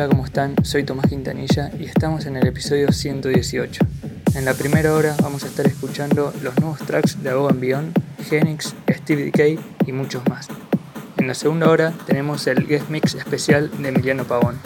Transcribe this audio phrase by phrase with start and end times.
[0.00, 0.54] Hola, ¿cómo están?
[0.64, 3.84] Soy Tomás Quintanilla y estamos en el episodio 118.
[4.34, 7.92] En la primera hora vamos a estar escuchando los nuevos tracks de Above Beyond,
[8.26, 10.48] Genix, Stevie Decay y muchos más.
[11.18, 14.58] En la segunda hora tenemos el guest mix especial de Emiliano Pavón.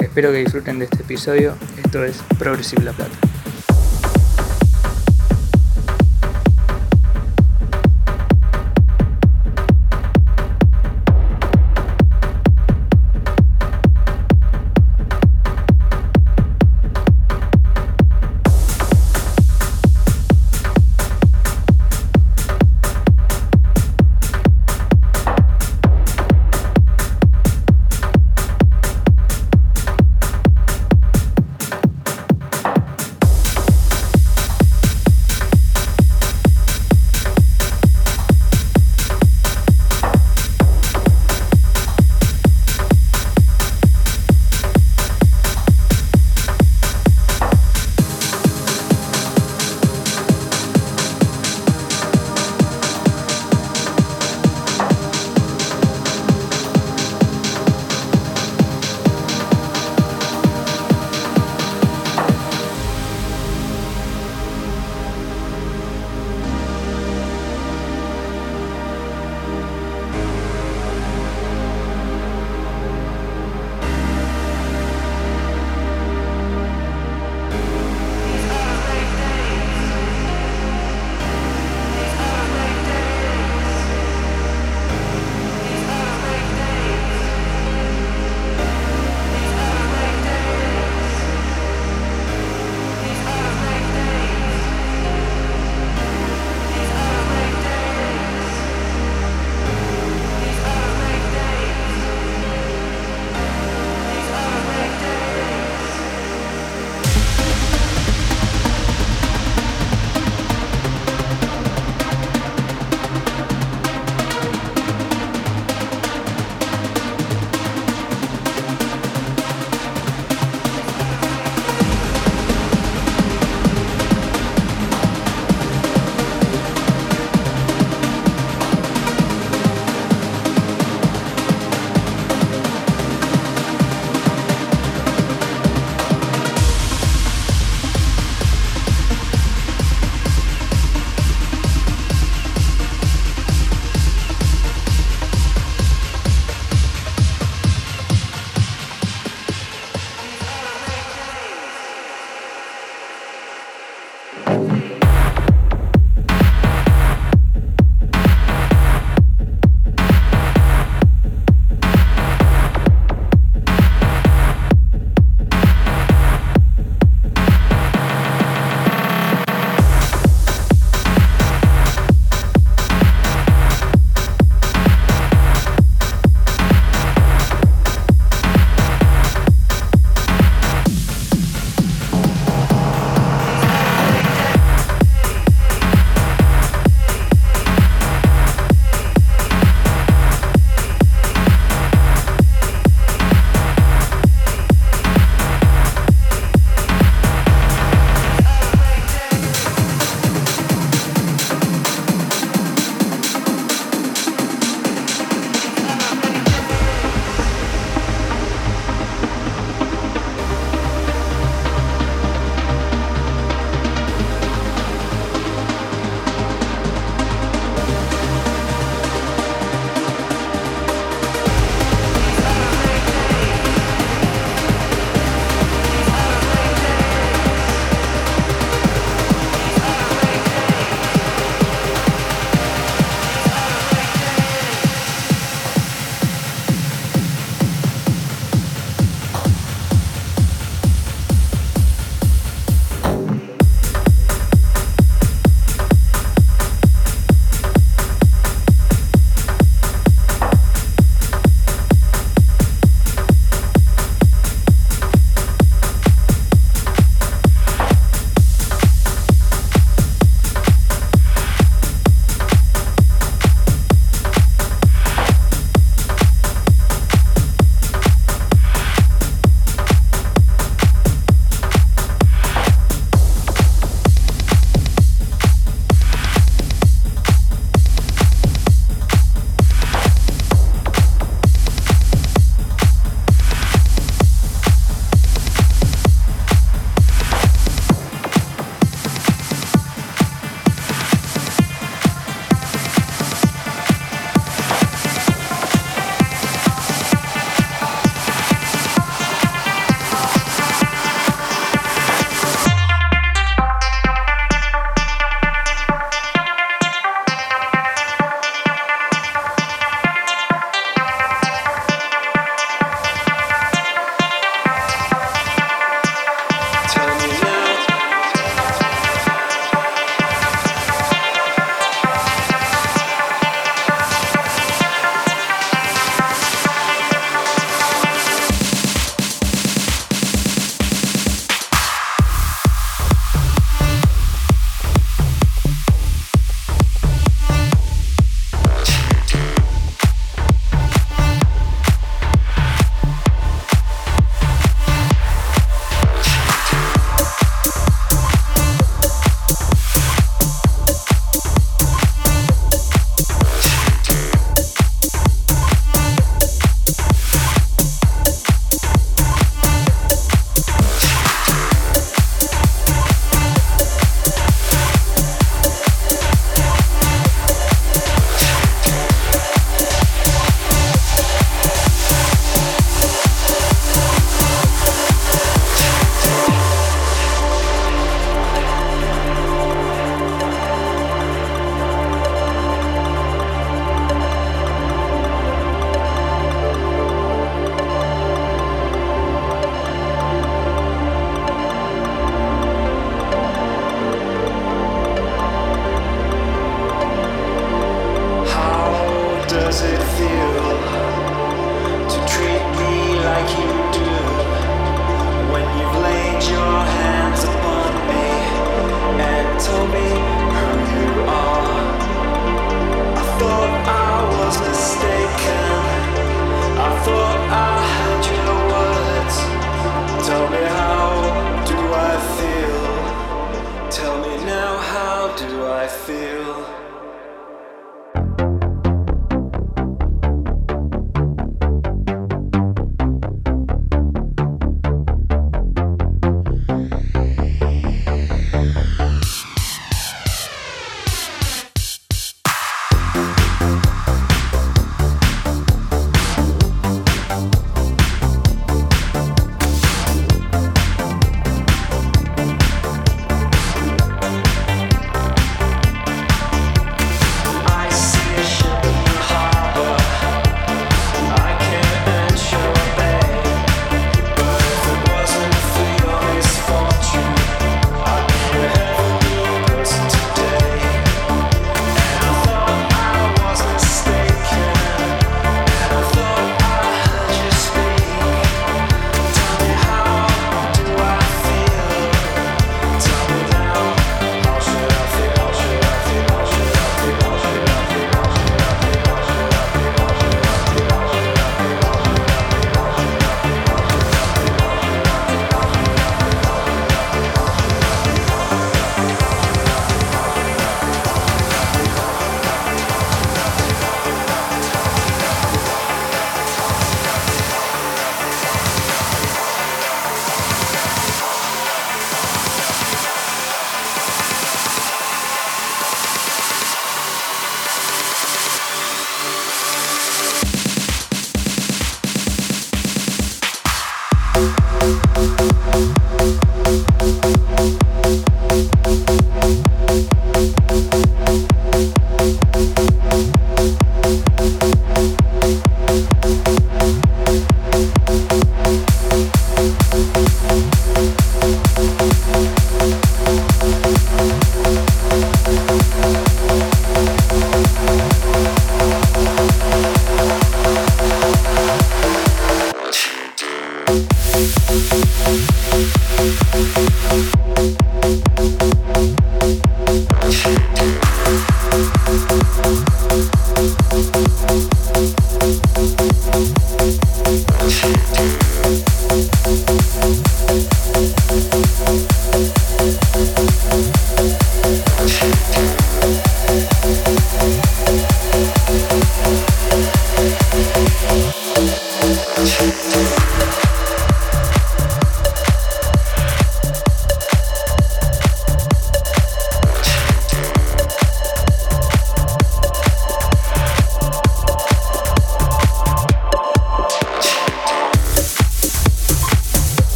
[0.00, 1.54] Espero que disfruten de este episodio,
[1.84, 3.25] esto es Progressive La Plata.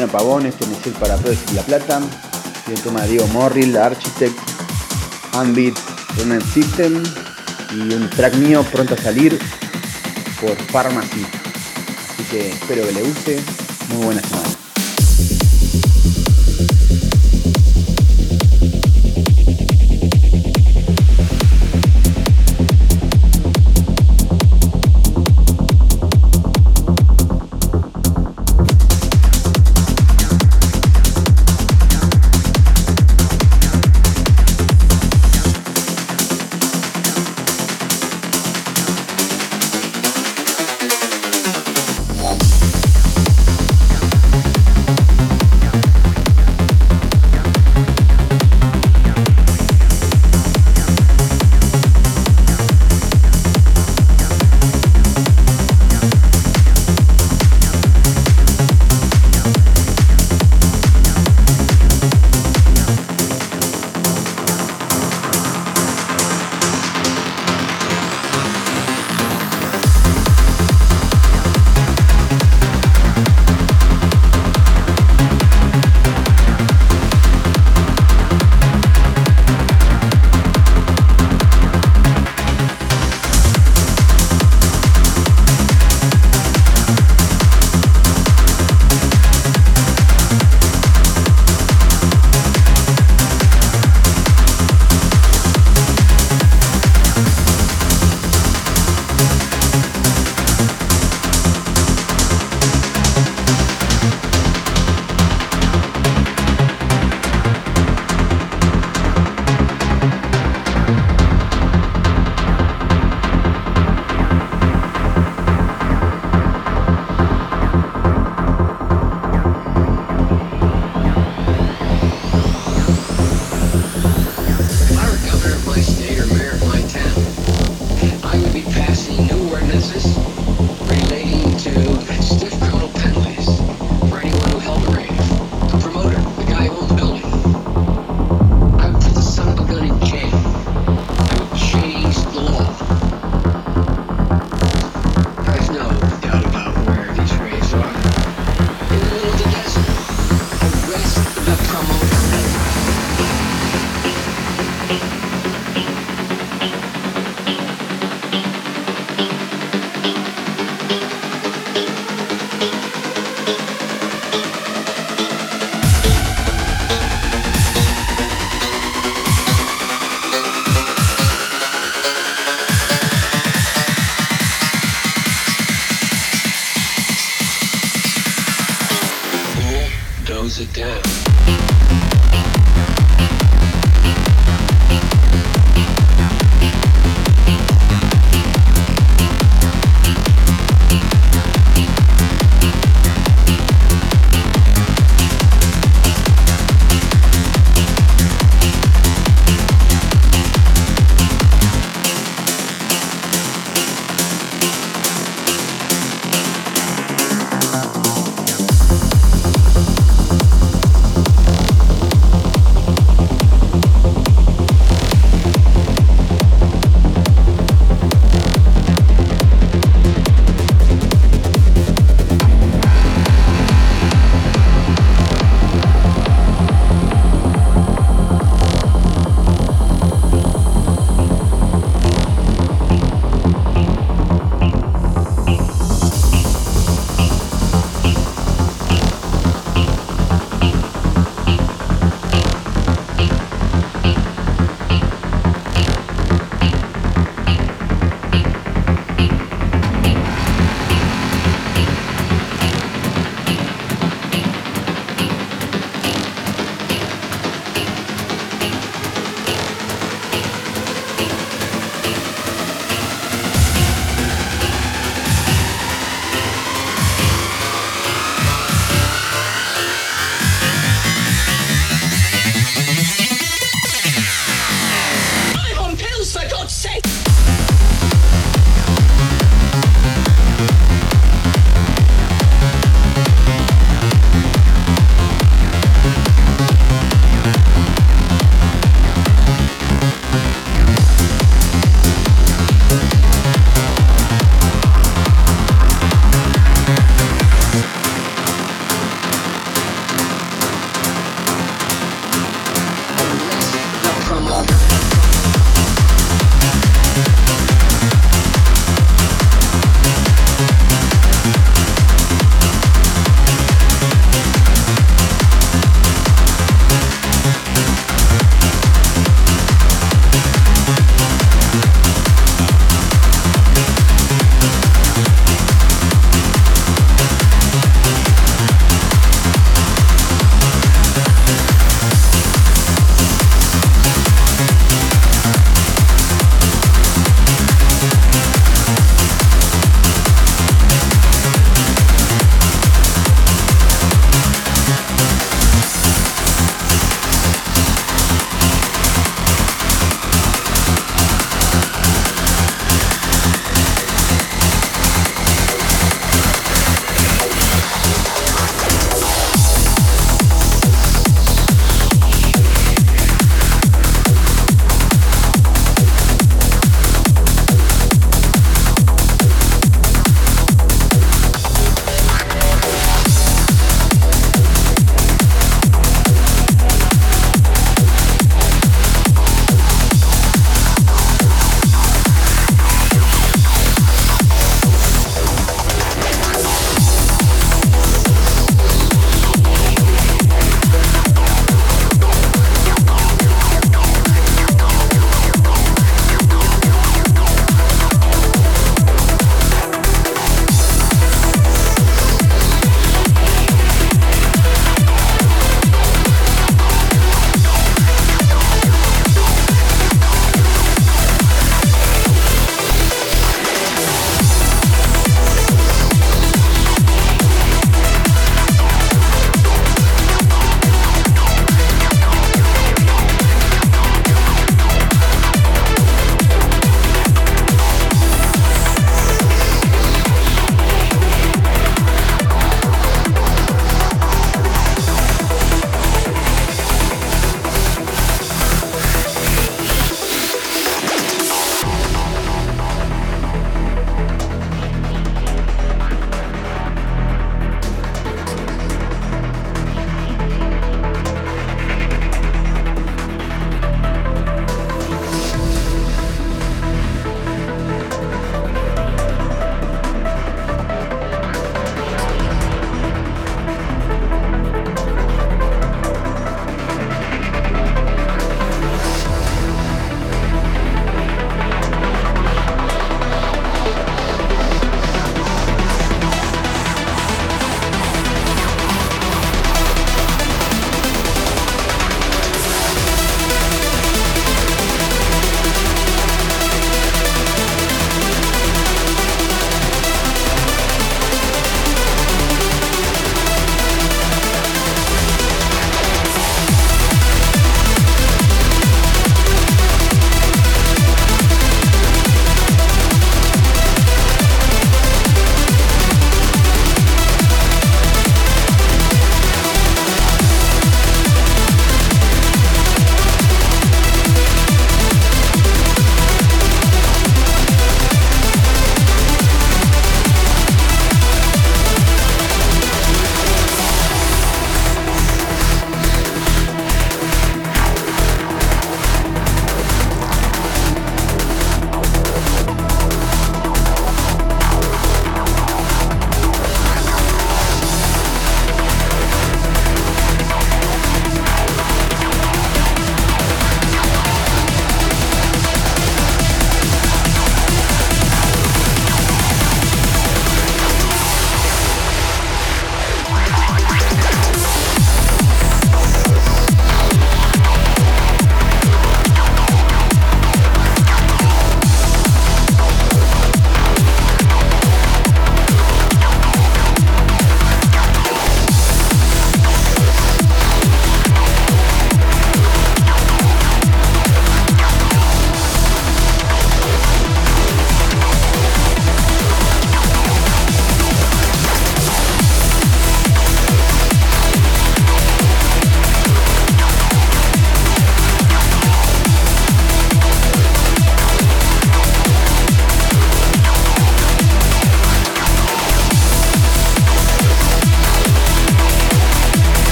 [0.00, 2.00] Hola, soy Emiliano Pavón, este es el para Project La Plata.
[2.68, 4.38] El tema de Diego Morrill, Architect,
[5.34, 5.76] Ambit,
[6.16, 7.02] Running System
[7.74, 9.38] y un track mío pronto a salir
[10.40, 11.26] por Pharmacy.
[12.14, 13.40] Así que espero que le guste.
[13.88, 14.59] Muy buena semana.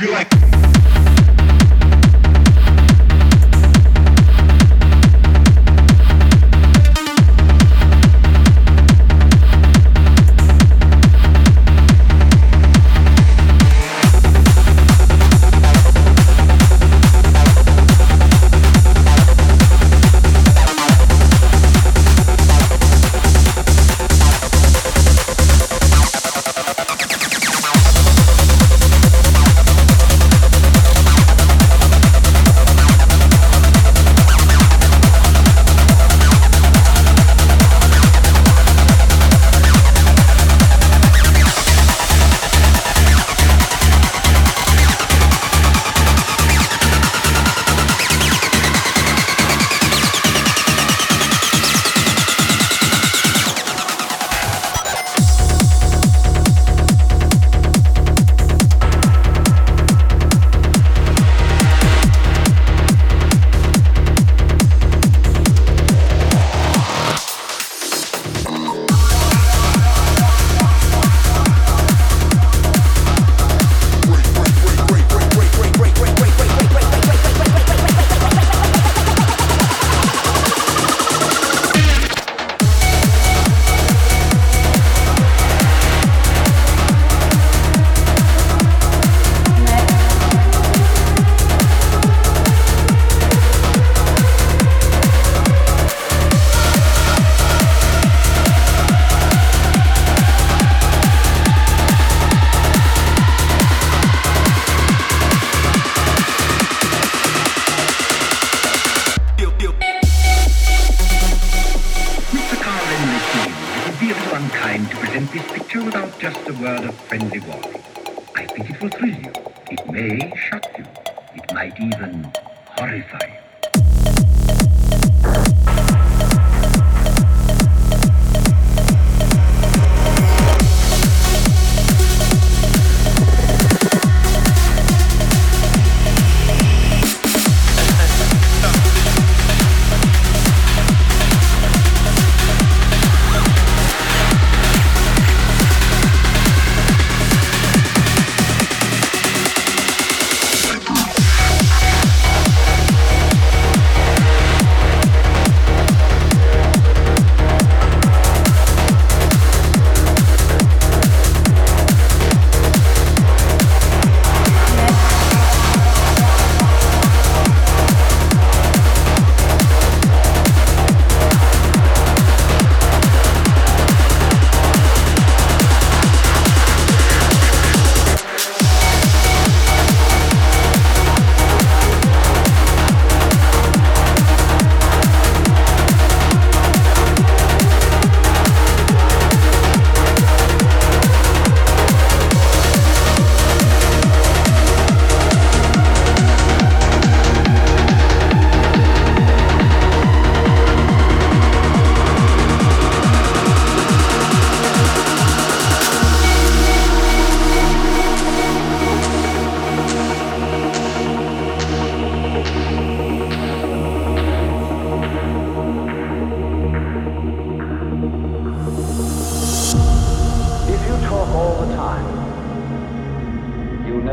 [0.00, 0.35] you like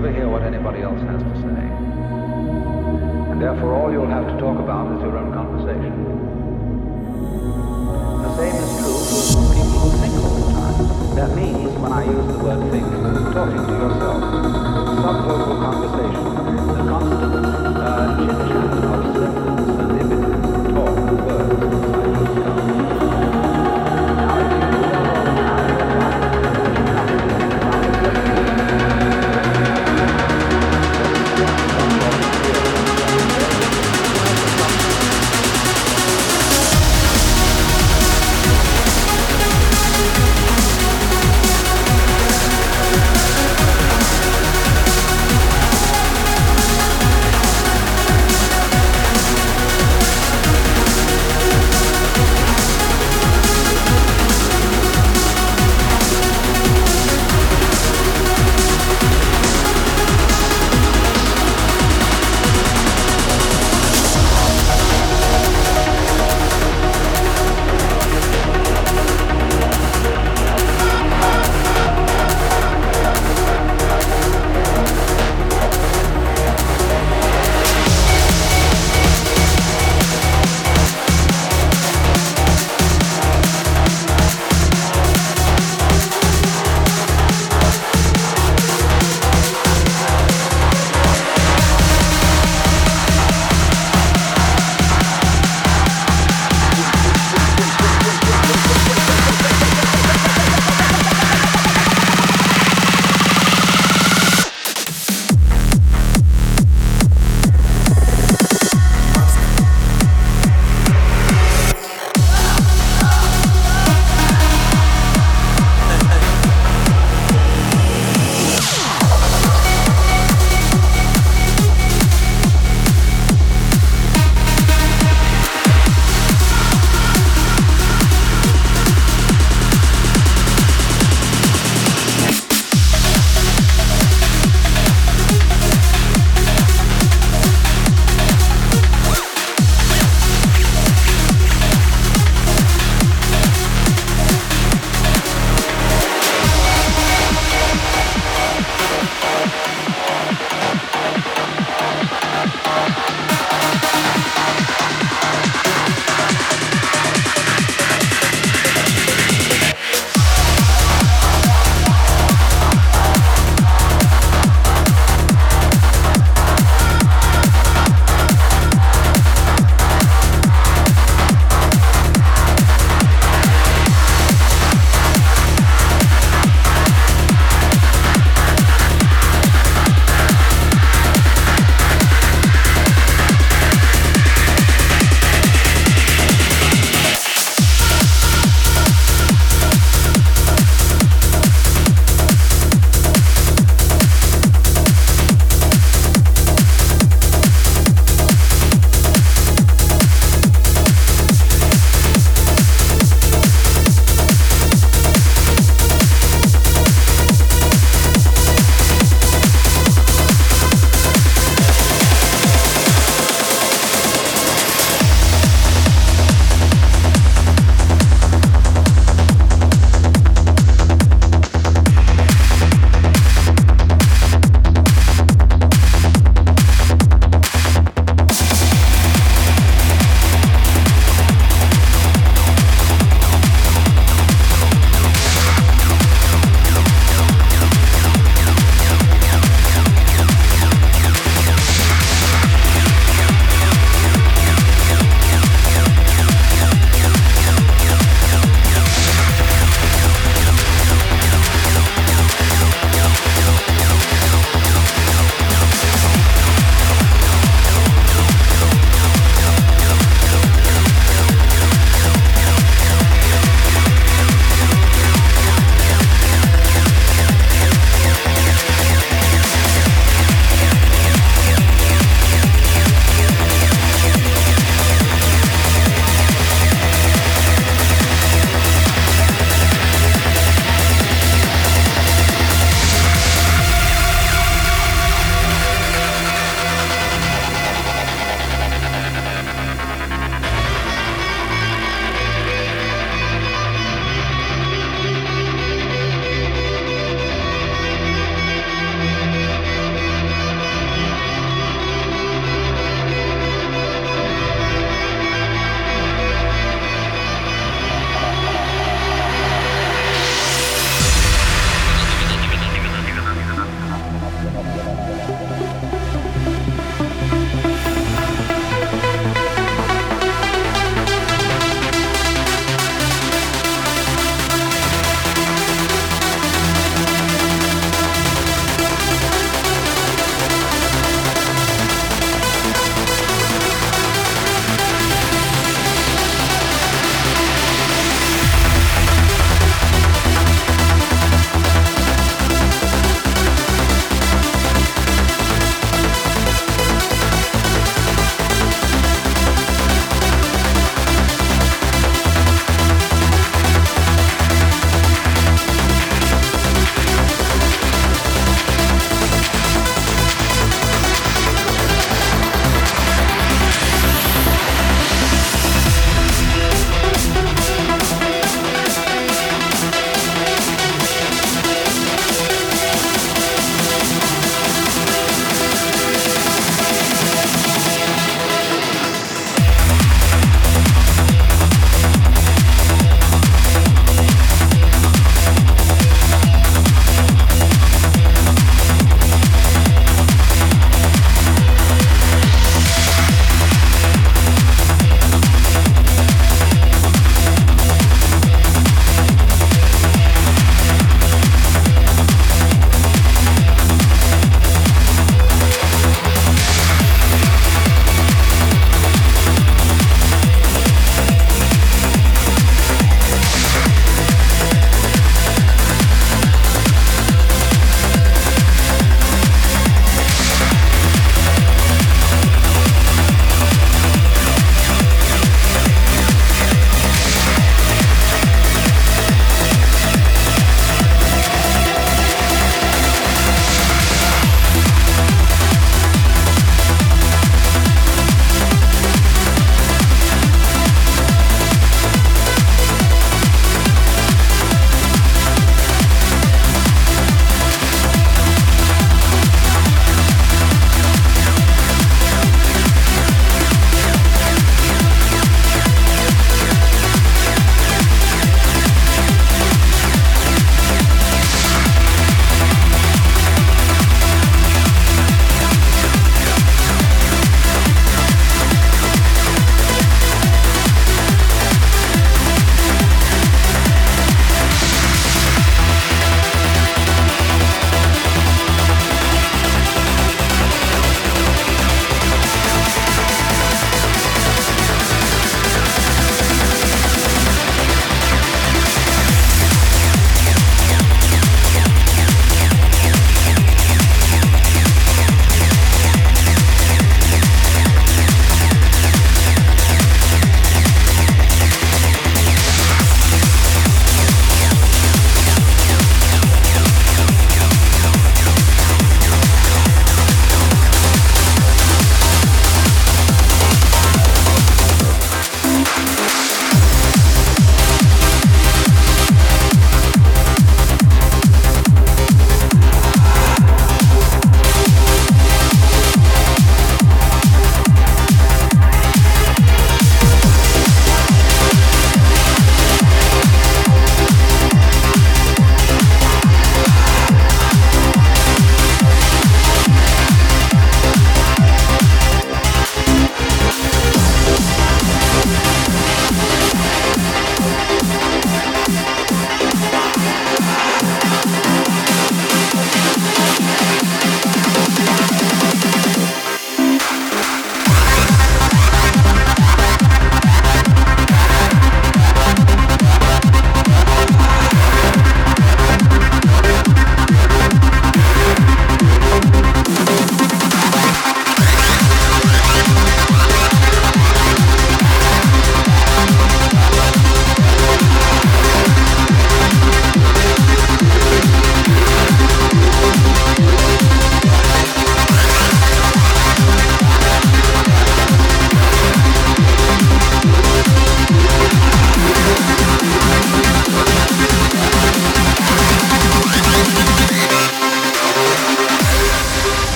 [0.00, 1.60] never hear what anybody else has to say.
[3.30, 5.92] And therefore, all you'll have to talk about is your own conversation.
[8.24, 11.16] The same is true for people who think all the time.
[11.16, 12.88] That means, when I use the word think,
[13.36, 14.24] talking to yourself,
[15.04, 16.24] subvocal conversation,
[16.64, 17.34] the constant
[17.76, 18.89] uh, chit-chat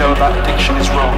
[0.00, 1.14] know about addiction is wrong.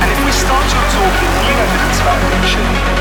[0.00, 2.95] And if we start to absorb the new evidence about addiction,